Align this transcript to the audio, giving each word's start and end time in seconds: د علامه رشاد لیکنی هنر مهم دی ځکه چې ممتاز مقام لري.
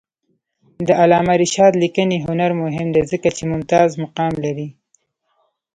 د 0.87 0.89
علامه 1.01 1.33
رشاد 1.41 1.73
لیکنی 1.83 2.17
هنر 2.25 2.51
مهم 2.63 2.87
دی 2.95 3.01
ځکه 3.11 3.27
چې 3.37 3.43
ممتاز 3.51 3.89
مقام 4.03 4.33
لري. 4.45 4.69